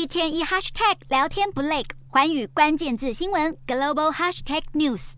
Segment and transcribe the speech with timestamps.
[0.00, 5.12] 一天一 hashtag 聊天不累，寰宇关键字新闻 global hashtag news。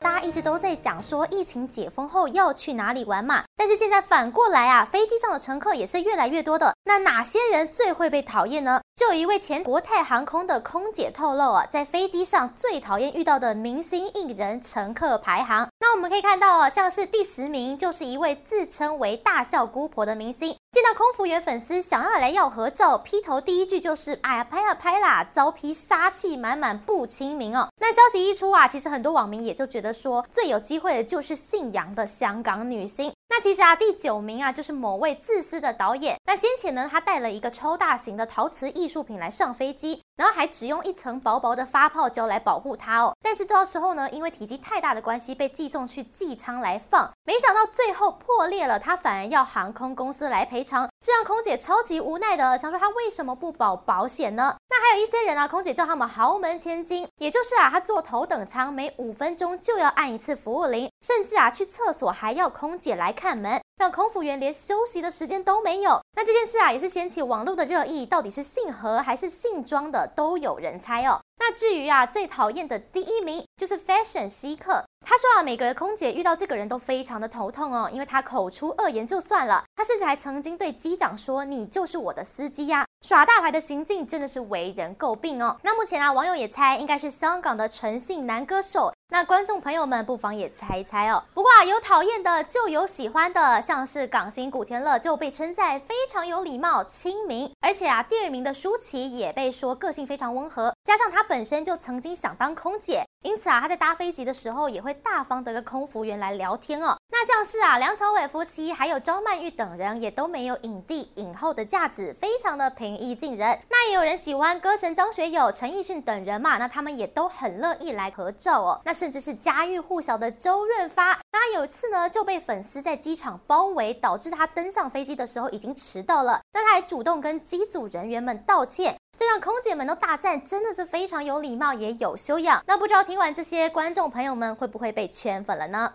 [0.00, 6.74] 大家一直都在讲说疫情解封后要去哪里玩嘛，但是现在反过来啊，飞机上的乘客也是越来越多的。
[6.84, 8.80] 那哪些人最会被讨厌呢？
[8.96, 15.68] 就有一位前国泰航空的空姐透露啊，在飞机上最讨厌遇到的明星艺人乘客排行。
[15.94, 20.56] 我们可以看到哦，像是第十名就是一位自称为大笑姑婆的明星。
[20.72, 27.68] 见到空服员粉丝想要来要合照，劈头第一句就是“哎呀，拍啊拍啦”，遭批杀气满满不亲民哦。
[27.78, 33.12] 那消息一出啊，其实很多网民也就觉得说，最有机会的就是姓杨的香港女星。
[33.28, 36.16] 那其实啊，第九名啊，就是某位自私的导演。
[36.24, 43.14] 那先前呢，他带了一个超大型的陶瓷艺术品来上飞机，然后还只用一层薄薄的发泡胶来保护它哦。
[43.32, 54.54] 但是到时候呢，因为体积太大的关系，被寄送去机舱来放，没想到最后破裂了，他反而要航空公司来赔偿，这让空姐超级无奈的，想说他为什么不保保险呢？
[54.68, 65.98] 那还有一些人啊，空姐叫他们豪门千金，也就是啊，他坐头等舱每五分钟就要按一次服务铃，甚至啊，去厕所还要空姐来看门，让空服员连休息的时间都没有。
[66.14, 71.18] 那这件事啊，也是掀起网络的热议，到底是姓何还是姓庄的，都有人猜哦。
[71.44, 74.84] 那至于啊，最讨厌的第一名就是 Fashion 稀客。
[75.04, 85.58] 他说啊，每个空姐遇到这个人都非常的头痛哦，因为他口出恶言就算了，他甚至还曾经对机长说：“你就是我的司机呀。”耍大牌的行径真的是为人诟病哦。
[85.62, 88.92] 那目前啊，网友也猜应该是香港的诚信男歌手。
[89.08, 91.22] 那观众朋友们不妨也猜一猜哦。
[91.34, 103.02] 不过啊，有讨厌的就有喜欢的，像是港星古天乐就被称赞非常有礼貌、亲民，而且啊，第二名的舒淇也被说个性非常温和，加上他本身就曾经想当空姐。
[103.24, 106.96] 因此啊，他在搭飞机的时候也会大方的跟空服员来聊天哦。
[107.10, 113.58] 那像是啊，梁朝伟夫妻还有张曼玉等人也都没有影帝影后的架子，非常的平易近人。
[113.68, 118.80] 那也有人喜欢歌神张学友、陈奕迅等人嘛，那他们也都很乐意来合照哦。
[118.84, 126.40] 那甚至是家喻户晓的周润发，那有一次呢就被粉丝在机场包围，导致他登上飞机的时候已经迟到了。
[126.52, 128.96] 那他还主动跟机组人员们道歉。
[129.14, 132.64] 这让空姐们都大赞，真的是非常有礼貌，也有修养。
[132.66, 135.90] 那不知道听完这些，观众朋友们会不会被圈粉了呢？